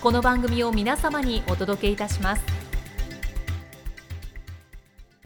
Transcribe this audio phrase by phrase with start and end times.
[0.00, 2.59] この番組を皆様にお届けいたします。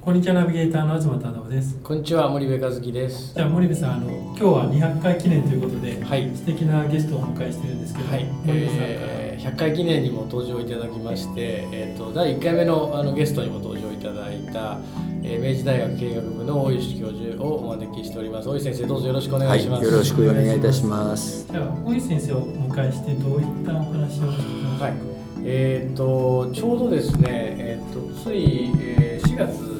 [0.05, 1.79] こんにちはナビゲーターの東忠夫です。
[1.83, 3.33] こんにちは森部和樹です。
[3.33, 14.79] じゃあ森部さんあの今日は200回記念ということで、はい、素敵なゲストをお迎えしてるんですけど、はい、森部さんから、えー、100回記念にも登場いただきまして、えーと、第1回目のあのゲストにも登場いただいた、
[15.23, 18.49] えー、明治大学経営学部の大石教授をお招きしております。
[18.51, 21.47] 大石先生どうぞよろしくお願いします、はい、よろしくお願いいたします。
[21.51, 25.15] じゃあ大石先生をお迎えしてどういったお話をはい。
[25.47, 29.74] えーと、ちょうどですね、えーと、つい、えー、4月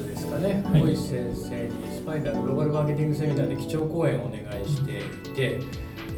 [0.45, 5.59] ね、はい、小石先生にスパイダーグローバルマーケティングセミナーで基調講演をお願いしていて、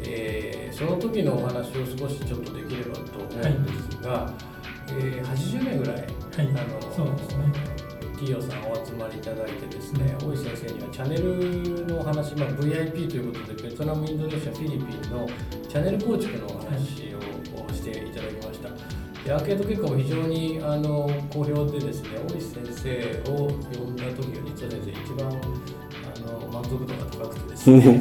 [0.04, 6.42] えー、その時のお話を少しちょっとできればと思うんですが、はい、えー、80名ぐらい、はい、あ
[6.86, 7.88] のそうですね。
[8.18, 15.28] 企業さんお集まりいただいてですね、大石先生にはチャンネルのお話、まあ、VIP ということでベトナムインドネシアフィリピンの
[15.68, 19.07] チャンネル構築のお話をしていただきました。
[19.24, 27.76] でアーケード結果も非常にあの好評でですね大石先生を呼んだ時が実は先生一番あの満足度が高くてですね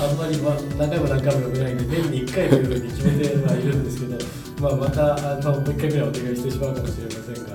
[0.00, 4.18] あんまり、まあ、何回も何回も呼べないんで年に1回というふうに決めてはいるんですけど、
[4.60, 7.52] まあ、またあのもう1回ぐらいお願いしてしまうかもしれませんが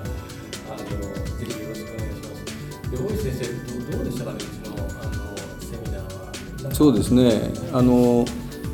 [0.68, 0.88] あの
[1.38, 3.48] ぜひよろしくお願いしますで大石先
[3.90, 8.24] 生どうでしたかねうちのあのセミナーはそうですねあの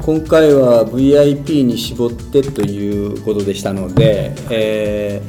[0.06, 5.20] 今回は VIP に絞ってということでしたので、え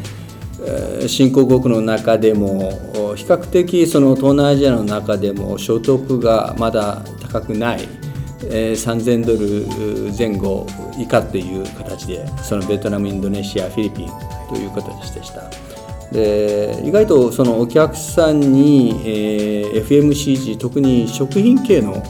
[1.01, 2.69] ー、新興国の中でも
[3.15, 7.89] 比較的その東南アジアの中でも所得がまだ高くない、
[8.51, 10.67] えー、3000ドル前後
[10.99, 14.09] 以下という形でそのベトナムインドネシアフィリピン
[14.47, 15.49] という形でした。
[16.11, 22.03] で意外とそのお客さんに、えー、FMCG 特に食品系の、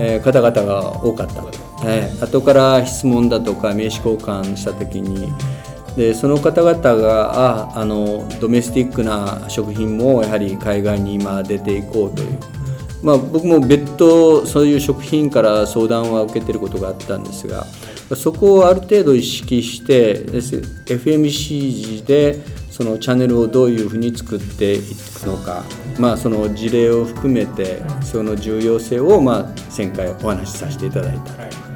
[0.00, 1.57] えー、方々が多かった。
[1.84, 5.32] えー、後から質問だとか名刺交換した時に。
[5.96, 12.38] でその方々がああのドメスティックな食品もやはり海外に今出ていこうという、
[13.02, 17.66] まあ、僕も別途そういう食品から相談は受けてることがあったんですが
[18.14, 25.64] そこをある程度意識して FMCG でそのチャンネルをどういうふうに作っていくのか、
[25.98, 29.46] まあ、その事例を含めてその重要性をまあ
[29.76, 31.67] 前回お話しさせていただいた。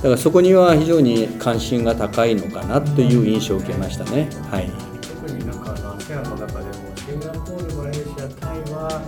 [0.00, 4.30] だからそこには非常に関心が高いのかなという印象を受けましたね。
[4.50, 4.70] はい、
[5.02, 9.02] 特になんか ASEAN の中でもシンガポール、マレーシア、タイは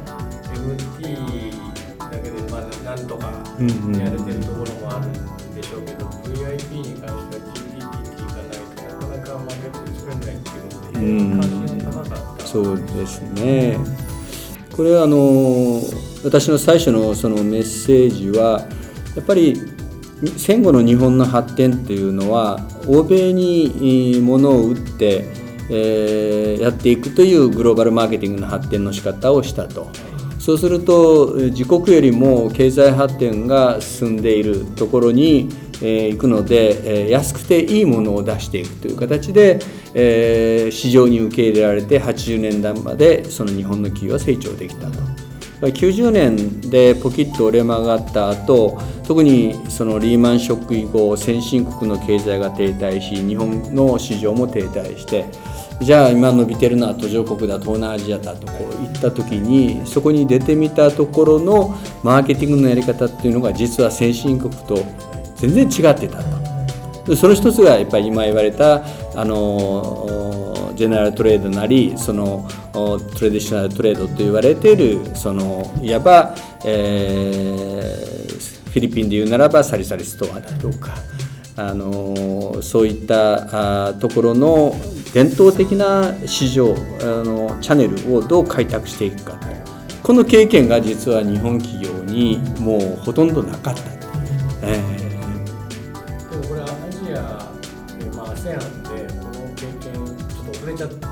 [0.53, 12.47] MT だけでまあなんとかやれてるところもあるんでしょうけど、うんうん、VIP に関しては GPT っていかないとなかなかマーケット作れないっていうので、関心が高かった。
[12.47, 13.79] そうですね。
[14.77, 15.81] これはあの
[16.23, 18.69] 私の最初のそのメッセージは
[19.17, 19.59] やっぱり
[20.37, 25.25] 戦後の日本の発展っていうのは欧米に物を売って、
[25.69, 29.91] えー、やっていくというグローバルマーケティングの発展の仕方をしたと。
[30.39, 35.49] そうすると自国よりも経済発展が進んでいるところに、
[35.81, 39.61] え、行くので、え、安くていいものを出していくという形で、
[39.95, 45.22] え、市場に受け入れられて80年代までその日本の企業は成長できたと。
[45.69, 55.25] 90年でポキッと折れ曲がった後特にそのリーマンショック以降先進国の経済が停滞し日本の市場も停滞して
[55.81, 64.85] じゃあ今伸びてるのは途上国だ東南アジアだとこういった時にそこに出てみたところのマーケティングのやり方っていうのが実は先進国と
[65.37, 66.43] 全然違ってたと。
[67.17, 68.85] その一つがやっぱり今言われた
[69.17, 76.35] あのジェネラルトレードなりそのトレディショナルトレードと言われているそのいわば、
[76.65, 80.95] えー、フィリピンで言うならばサリサリストアだとか
[81.57, 84.75] あのそういったあところの
[85.13, 89.39] 伝統的な市場あのチャンネルをどう開拓していくか
[90.03, 93.83] この経験が実は日本企業にもうほとんどなかった、
[94.63, 95.02] えー、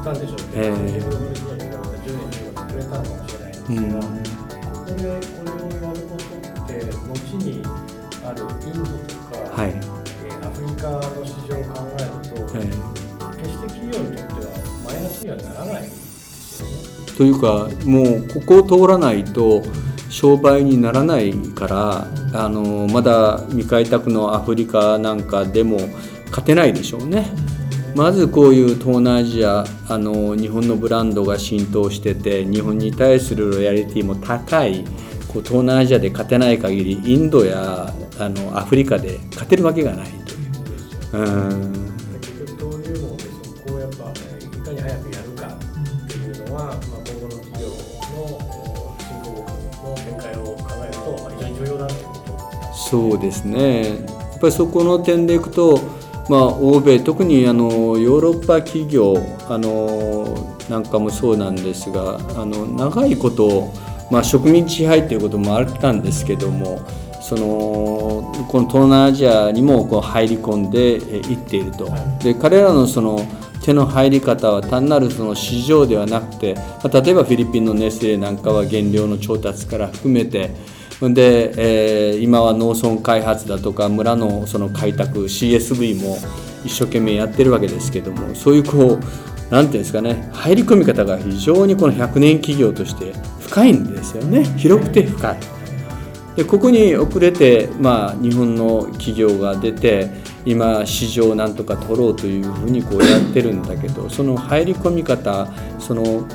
[0.01, 6.25] ったんでしょうね、えー、10年15年遅れたのかもしれないんですが、うん、ここでこれをやること
[6.63, 7.63] って後に
[8.25, 12.67] あるインドとか、はい、えー、アフリカの市場を考えると、はい、
[13.37, 14.53] 決して企業にとっては
[14.85, 15.91] マイナスにはならない。
[17.17, 19.63] というかもうここを通らないと
[20.09, 25.81] 商売にならないからあのまだ未開拓のアフリカなんかでも
[26.29, 27.27] 勝てないでしょうね。
[27.95, 34.85] まずこういう東南アジアあの日本のブランドが浸透してて日本に対するロイヤリティも高い
[35.29, 40.07] こう東南アジアで勝てない限りインドやあのアフリカで勝てるわけがない
[41.13, 41.25] という。
[41.25, 41.25] う
[41.77, 41.91] ん。
[52.91, 53.85] そうですね。
[53.85, 53.95] や
[54.37, 55.81] っぱりそこの点でいくと、
[56.31, 59.17] まあ、欧米特にあのヨーロッパ企業
[59.49, 63.73] あのなんかもそうなんですがあの長いこと、
[64.13, 66.81] まあ、植民地支配ということもあったんですけども
[67.21, 71.91] そのこの東南アジアにもこう入り込んでいっていると。
[72.23, 73.27] で彼らのその
[73.65, 80.51] 手の入り方は単なるその市場ではなくて、まあ、例えばフィリピンのネスレなんかは原料の調達から含めて
[81.01, 86.19] で、えー、今は農村開発だとか村のその開拓 CSV も
[86.65, 89.01] 一生懸命やってるわけですけどもそういうこう
[89.51, 95.61] 何ていうんですかね入り込み方が非常にこの100年企業として深いんですよね広くて深い。
[96.37, 100.09] でここに遅れて、まあ、日本の企業が出て
[100.45, 105.49] 今市場をなんとか取ろうというふうにこうやってるんだけどその入り込み方
[105.81, 106.27] その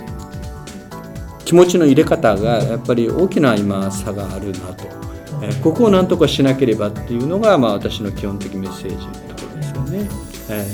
[1.45, 4.85] 気持ちの入れ方がやっぱり大きな今差があるなと、
[5.43, 10.09] えここをなんとかしなければっていうのが、まあ、私の基本的メッセージのところですよね。
[10.49, 10.65] え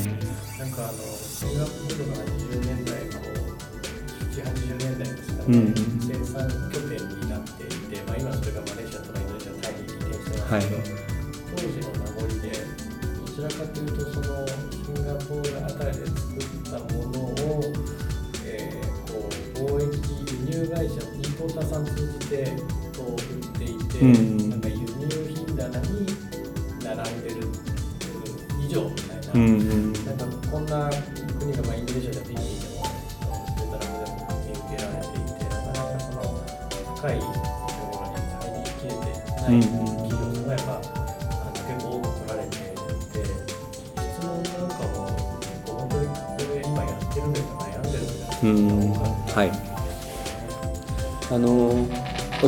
[0.56, 3.20] ー、なんかあのシンガポールの80年代の
[4.32, 10.90] 7080年代ですかね、うん、生産拠点になっていて、まあ、今それがマレーシアとかインドネシアタイに移転してますけど、はい、
[11.50, 12.48] 当時の名残で
[13.20, 15.61] どちらかというとそのシンガポール
[21.84, 22.44] 感じて
[22.96, 24.41] こう売っていて、うん、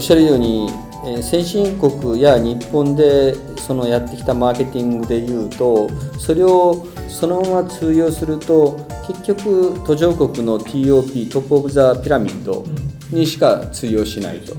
[0.04, 0.68] しゃるように、
[1.06, 12.64] え先進国や日本でそのやってきたマーケティングでいうとそれをそのまま通用すると結局途上国の TOP トップ・オブ・ザ・ピラミッド
[13.10, 14.54] にしか通用しないと。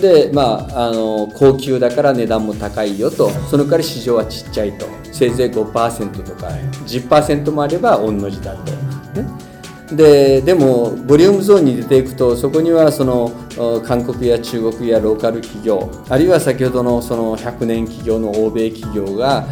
[0.00, 6.48] でまあ、あの高級だから値段も高いよとその代わり市場はちっちゃいとせいぜい5%とか
[6.86, 8.72] 10%もあれば御の字だと。
[9.20, 9.51] ね
[9.96, 13.30] ででもボリュームゾーンに出ていくとそこにはその
[13.84, 19.46] 韓国や中国やローカル企業あるいは先ほどのその100年企業の欧米企業が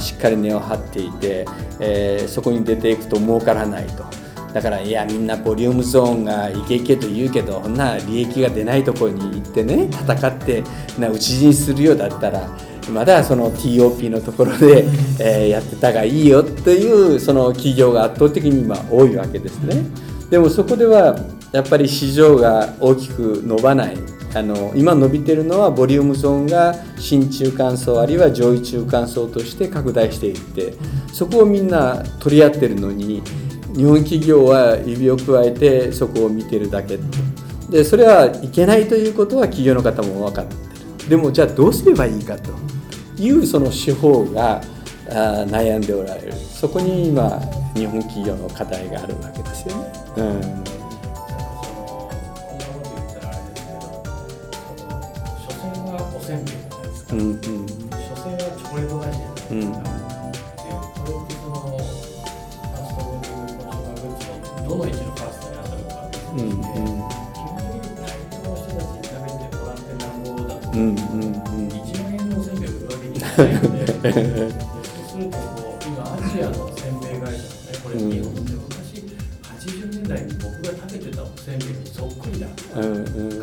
[0.00, 1.46] しっかり根を張っていて、
[1.80, 4.04] えー、そこに出ていくと儲からないと。
[4.52, 10.64] だからいやみんなボリュームゾーンがいけいけと言うけどそんな利益が出ないところに行ってね戦って
[10.98, 12.48] な討ち死にするようだったら
[12.90, 14.84] まだその TOP のところで、
[15.18, 19.84] えー、やってたがいいよというその企業が圧倒的に今多いわけですね。
[20.30, 21.18] でもそこでは
[21.52, 23.96] やっぱり市場が大きく伸ばない。
[24.32, 30.74] あの今伸びてるのはボリュームゾーンが新中間層あるいは上位中間層として拡大していって
[31.12, 33.22] そこをみんな取り合ってるのに
[33.74, 36.98] 日本企業は指を加えてそこを見てるだけ
[37.70, 41.10] でそれはいけないということは企業の方も分かってる。
[41.10, 42.52] でもじゃあどうすればいいかと
[43.20, 44.62] いうその手法が
[45.06, 47.38] 悩んでおられるそこに今
[47.74, 49.92] 日本企業の課題があるわけですよね。
[50.16, 50.24] うん、
[57.12, 59.89] うんうん、所詮はチョコレート菓子じゃないですか、うん、
[73.44, 73.60] 売るわ
[74.02, 75.30] けにい
[75.86, 79.00] 今アジアのせんべい会社もねこれ日本で昔
[80.08, 83.39] 代に僕が食べてたおせんべいにそっくりだうんうん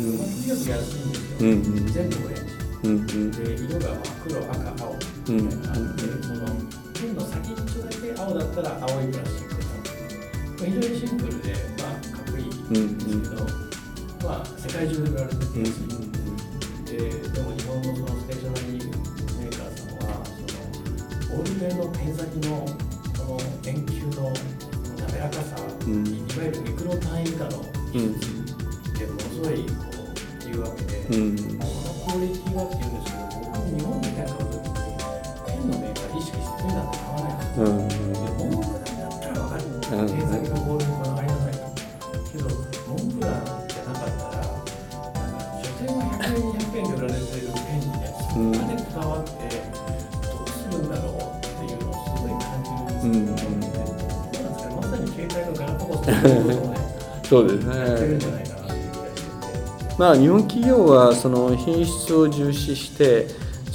[0.00, 0.18] うん。
[0.18, 1.12] まあ、とにかく安いん。
[1.12, 1.86] ですよ、うん。
[1.92, 2.50] 全部オレンジ
[2.82, 2.90] うん。
[2.90, 3.30] うん。
[3.30, 6.40] で色が真っ黒赤青みたいなのがあって、その
[6.94, 10.24] ペンの先っちょだけ青だったら青いプラックになってる
[10.58, 11.46] ま非常にシンプルで、
[11.78, 12.48] まあ、かっこいいん。
[12.98, 13.44] ですけど、
[14.28, 15.64] まあ、世界中で売られててうん。
[15.64, 15.88] 安い、
[16.84, 16.96] で
[17.28, 18.88] でも日本のそのステーショナリー
[19.38, 19.96] メーカーさん。
[20.00, 20.30] はそ
[21.34, 22.66] のボールペンのペン先の
[23.16, 24.30] この円球のこ
[24.88, 26.06] の滑らかさ、うん。
[26.06, 27.64] いわゆるミクロ単位以下の
[27.94, 28.20] うん。
[28.20, 29.66] でものすごい
[36.60, 36.88] カー意識してペンなん。
[36.90, 37.38] て買わないん。
[37.38, 37.88] ですようん。
[37.88, 39.64] でモンブランだったら分かる。
[39.90, 40.08] うん。
[40.08, 41.60] 検索のボールにこだわりなさいと。
[42.32, 42.48] けど、
[42.88, 45.32] モンブランじゃなかったら、なん。
[45.32, 49.30] か、所詮は100円、200円で売られてるペンにね、そこまでこだわって、
[50.22, 50.88] どうするん。
[50.88, 51.14] だろう
[51.46, 52.86] っていうのをすごい感じるん。
[52.86, 53.50] ですよ。
[53.50, 53.60] うん。
[54.70, 56.78] うん、まさに携帯のガラパゴスということをね、
[57.28, 58.40] そうですね。
[59.98, 63.26] まあ日本企業はその品質を重視して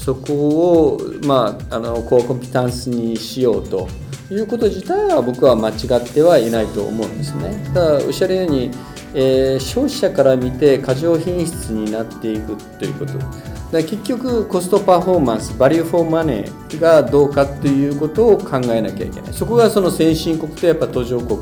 [0.05, 3.87] そこをまああのコアコンピタンスにしようと
[4.29, 7.71] いうこと自体は僕は間違ってはいないと思うんですね。
[7.73, 8.69] ただおっしゃるように、
[9.15, 13.13] えー消費者から見て過剰品質になっていくということ。
[13.13, 13.29] だか
[13.71, 21.39] ら結局コストパフォーマンスバリューフォーマネーがどうかということを考えなきゃいけないそこがその先進国とやっぱ途上国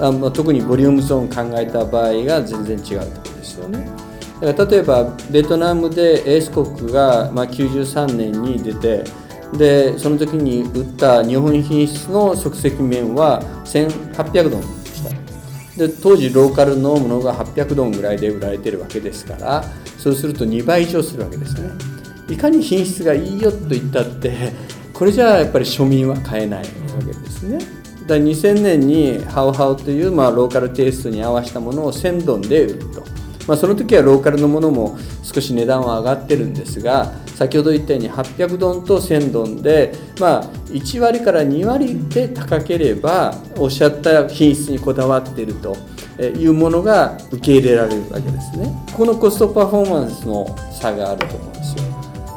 [0.00, 4.09] あまあ特にボリュームゾーン考えた場合が全然違うところですよね
[4.40, 9.04] だから例えばベトナムでエース国がまあ93年に出て
[9.56, 15.10] でその時に売った日本品質の即席麺は1800ドンでした。
[15.76, 19.64] で当時ローカルのものが800ドンぐらいで売られてるわけですから
[19.98, 21.70] そうすると2倍以上するわけですね。
[22.28, 24.52] いかに品質がいいよと言ったって
[24.92, 26.66] これじゃあやっぱり庶民は買えないわ
[27.00, 27.58] けですね。
[27.58, 33.02] だから2000年にハウハウというまあローカルテイストに合わせたものを1000ドンで売ると、
[33.46, 45.74] まあ、その時はローカルのものも少し値段は上がってるんですが先ほど言ったように800ドンと1000ドンで、まあ、1割から2割で高ければおっしゃった品質にこだわっていると
[46.22, 48.70] いうものが受け入れられるわけですね。
[48.94, 51.82] このコストパフォーマンスの差があると思うんですよ。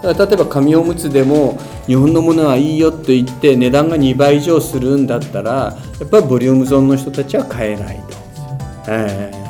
[0.03, 8.15] だから例えば紙おむつでも日本のものはいいよと言って値段が2倍以上するんだったらやっぱりボリュームゾーンの人たちは買えないと。
[8.87, 9.42] えで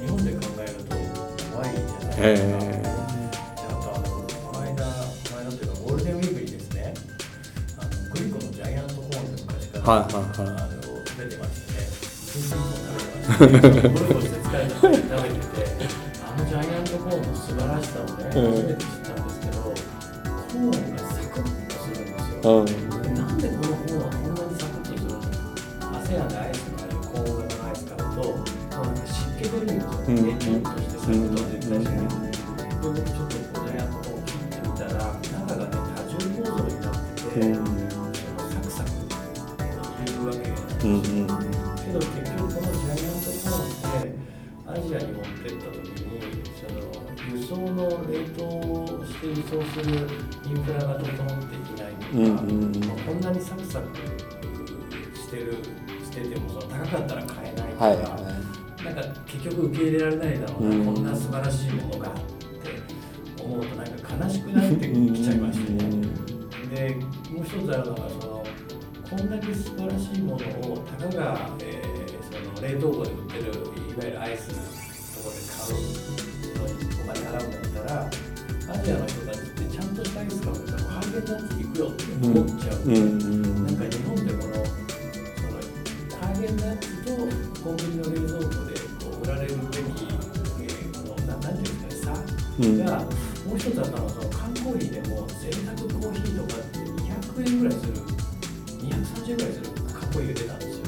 [0.00, 0.96] 日本で考えると
[1.50, 2.42] 怖いじゃないですか、えで
[3.68, 4.92] あとこの間こ
[5.32, 6.94] の間というかゴールデンウィークにですね
[8.12, 11.80] グリコのジャイアントコーンって昔から、はいはいはいあの食べてましてね
[12.20, 15.64] 一日も食べてましてゴロゴロして疲れて食べてて
[16.20, 18.99] あのジャイアントコーンの素晴らしさをね初めて知
[26.10, 30.16] セアンでアイスのあれコーン型のアイス買うともうなんか湿気出るんですようん。
[30.18, 32.10] としてサクッとは絶対しないで
[32.82, 37.70] 僕ちょっとこのジャイアントコーンを切ってみたら中がね多重構造になってて、うん
[38.50, 40.50] サクサクいうわけ
[40.82, 41.00] うんうん。
[41.00, 44.18] けど結局このジャイアントコーンって
[44.66, 45.78] アジアに持ってった時
[46.10, 46.18] に
[46.58, 46.90] その
[47.30, 49.94] 輸送の冷凍して輸送する
[50.44, 52.84] インフラが整っていないとか、うんうんうん。
[52.84, 53.86] まあこんなにサクサク
[56.84, 57.96] 高かったら買えないとか、はい。
[58.84, 60.84] なんか結局受け入れられないだろうな、うん。
[60.94, 65.80] こんな素晴らしいものがって思うとなんか悲しくなってきちゃいましてね。
[66.74, 66.94] で
[67.30, 68.44] もう一つあるのがその
[69.10, 73.54] こんだけ素晴らしいものをたかが、えーその冷凍庫で売ってるいわ
[74.04, 74.60] ゆるアイスのと
[75.24, 75.80] こで買う
[76.60, 78.10] のにお金払うんだったら
[78.72, 83.29] アジアの人たちってちゃんとしたアイス買うんだからハーゲンダッツ行くよって思っちゃう、うんうん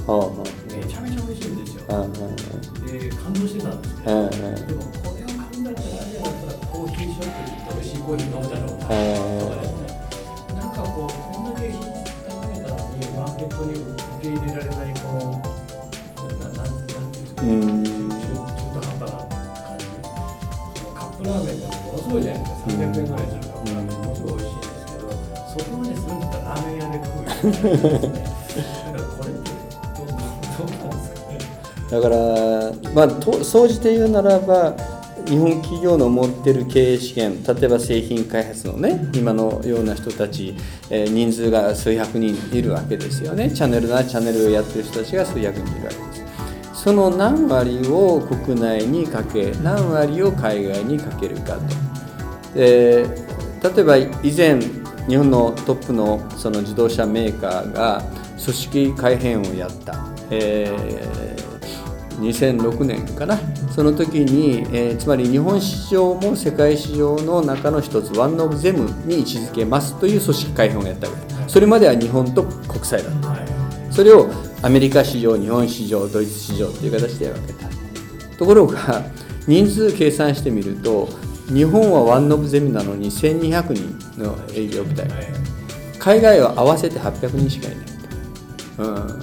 [0.02, 1.82] めちゃめちゃ美味しいんですよ。
[1.88, 1.92] あ
[2.86, 4.38] で感動してたんですけど、うんうんで
[4.74, 9.86] もこれを買うんだったらアジアだったらコーヒーショップに行って美味しいコーヒー飲むだろうなとかですね
[10.58, 15.38] なんかこうこんだけ高めたのにマーケットに受け入れられないこの
[16.38, 17.50] ななんなんていうんですか、うん。
[17.82, 18.42] 中中
[18.74, 19.86] 途半端な感じ。
[20.74, 22.70] そのカップラーメンでもものすごいじゃないですか。
[22.72, 25.06] 300円ぐらいするカップラーメンものすごい美味しいんですけど
[25.46, 28.26] そこまでするんだったらラーメン屋で食うよね
[31.92, 32.16] だから、
[32.94, 34.74] まあ、と総じて言うならば
[35.26, 40.56] 日本企業の持ってる経営資源例えば製品開発のね今のような人たち、
[40.88, 43.50] えー人数が数百人いるわけですよね。
[43.50, 46.24] チャンネルなチャンネルをやってる人たちが数百人いるわけです。
[46.72, 51.58] その何割を国内にかけ何割を海外にかけるか
[52.54, 52.58] と。
[52.58, 53.06] で
[53.62, 54.58] 例えば以前
[55.08, 58.02] 日本のトップのその自動車メーカーが
[58.42, 61.31] 組織改変をやった、えー
[62.20, 63.38] 2006年かな。
[63.74, 71.48] その時に、えーつまり日本市場も世界市場の中の一つワンオブゼムに位置づけますという組織改変をやったわけ。
[71.48, 73.28] それまでは日本と国際だった。
[73.28, 73.46] はい。
[73.90, 74.30] それを
[74.62, 77.68] アメリカ市場日本市場ドイツ市場という形で分けた
[78.38, 79.02] ところが
[79.46, 81.08] 人数計算してみると
[81.48, 85.08] 日本はワンオブゼミなのに1200人の営業部隊。
[85.98, 87.86] 海外は合わせて800人しかいない。
[88.76, 89.20] と、うん、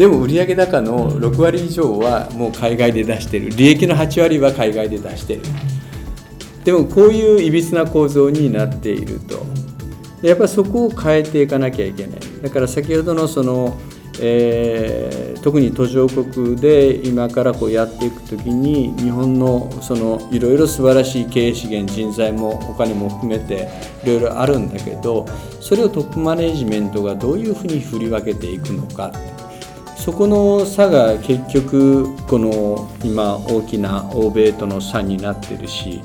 [0.00, 3.50] でも売上高の6割以上はもう海外で出してる。
[3.50, 5.42] 利益の8割は海外で出してる。
[6.64, 9.44] でもこういういびつな構造になっていると。
[10.26, 12.20] やっぱりそこを変えていかなきゃいけない。
[12.42, 13.78] だから先ほどのその、
[14.22, 23.68] えー特に途上国で今からこうやっていくときに日本のそのいろいろ素晴らしい経営資源人材もお金も含めて
[24.04, 25.26] いろいろあるんだけど
[25.60, 29.12] それをトップマネジメントがどういうふうに振り分けていくのか。
[30.00, 36.00] そこの差が結局この今大きな欧米との差になってるし、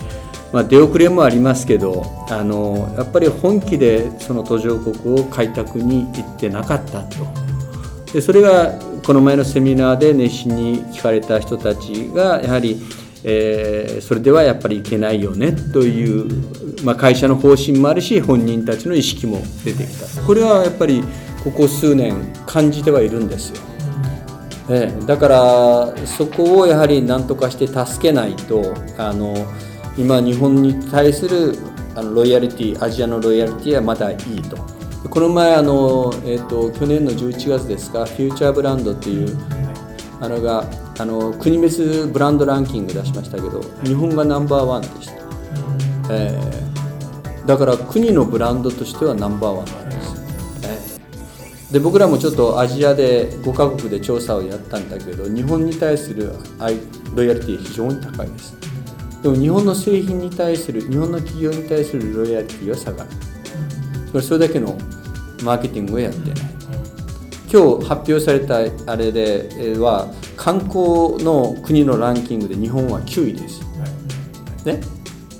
[0.51, 7.25] まあ、出遅れもありますけどあのやっぱり本気でその途上国を開拓に行ってなかったと
[8.12, 8.74] でそれが
[9.05, 12.81] この前のセミナーで熱心に聞かれた人たちがやはり、
[13.24, 21.01] えーそれではやっぱりいけないよねという、まあ、会社の方針もあるし本人たちの意識も出てきたこれはやっぱり
[21.44, 23.75] ここ数年感じてはいるんですよ。
[24.70, 29.36] ええだからそこをやはり何とかして助けないとあの
[29.98, 31.56] 今日本に対する
[31.96, 34.58] あのロイヤリティアジアのロイヤリティはまだいいと。
[35.10, 39.38] この前あの、えー、と去年の11月ですかフューチャーブランドっていう
[40.20, 40.66] あのが
[40.98, 45.14] あの国別ブランドランキング出しましたけど日本がナンバーワンでした、
[46.12, 46.66] ええ
[47.46, 49.85] だから国のブランドとしてはナンバーワンなんです、ええ
[51.72, 56.78] で僕らもちょっとアジアで5カ国で調査をやったんだけど日本に対する愛
[57.16, 58.56] ロイヤリティ非常に高いです。
[59.24, 63.10] でも日本の製品に対する日本の企業に対するロイヤリティは下がる。
[64.12, 64.78] それそれだけの
[65.44, 66.56] マーケティングをやってない。
[67.51, 68.58] 今日発表された
[68.92, 73.62] あれでえーは観光の国のランキングで日本は9位です。
[74.66, 74.82] ね。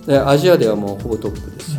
[0.08, 1.78] でアジアではもうほぼトップです。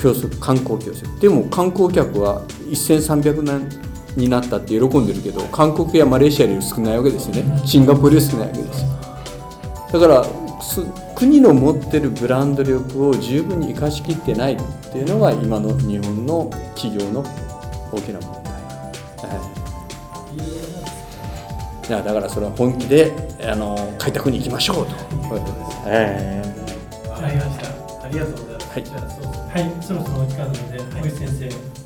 [0.00, 1.18] 競争観光競争。
[1.20, 3.68] でも観光客は1300万
[4.16, 7.62] になったって喜んでるけど韓国やマレーシアより少ないわけですよね。
[7.64, 8.82] シンガポールより少ないわけです。
[8.82, 8.88] よ
[9.92, 10.24] だから
[10.62, 10.82] す
[11.14, 14.56] 国の持ってるブランド力を十分に生かしきってないっ
[14.92, 17.24] ていうのが今の日本の企業の
[17.92, 18.52] 大きな問題、
[19.30, 19.54] は
[21.86, 21.88] い。
[21.88, 24.92] いやだからそれは本気であの開拓に行きましょうと、
[25.86, 26.42] え
[27.08, 28.04] わかりました。
[28.04, 28.68] ありがとうございます。
[28.68, 29.08] はい。
[29.48, 31.77] はい、そろそろお時間なので、小石先生、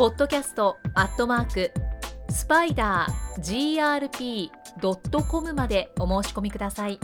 [0.00, 1.72] ポッドキャストアットマーク
[2.30, 6.98] スパイダー grp.com までお申し込みください。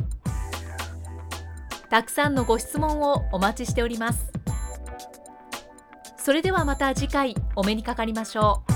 [1.91, 4.33] たくさんのご質問をお待ちしております。
[6.17, 8.73] それではまた次回お目にかかりましょう。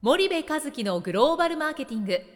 [0.00, 2.35] 森部和樹のグローバルマーケティング。